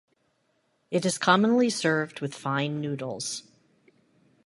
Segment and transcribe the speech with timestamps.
[0.89, 3.43] It is commonly served with fine noodles.